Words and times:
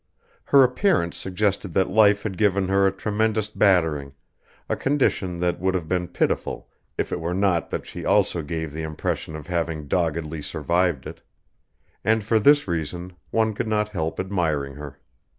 Her 0.45 0.63
appearance 0.63 1.15
suggested 1.17 1.75
that 1.75 1.91
life 1.91 2.23
had 2.23 2.35
given 2.35 2.69
her 2.69 2.87
a 2.87 2.91
tremendous 2.91 3.49
battering, 3.49 4.13
a 4.67 4.75
condition 4.75 5.37
that 5.41 5.59
would 5.59 5.75
have 5.75 5.87
been 5.87 6.07
pitiful 6.07 6.67
if 6.97 7.11
it 7.11 7.19
were 7.19 7.35
not 7.35 7.69
that 7.69 7.85
she 7.85 8.03
also 8.03 8.41
gave 8.41 8.73
the 8.73 8.81
impression 8.81 9.35
of 9.35 9.45
having 9.45 9.87
doggedly 9.87 10.41
survived 10.41 11.05
it; 11.05 11.21
and 12.03 12.23
for 12.23 12.39
this 12.39 12.67
reason 12.67 13.13
one 13.29 13.53
could 13.53 13.67
not 13.67 13.89
help 13.89 14.19
admiring 14.19 14.73
her. 14.73 14.99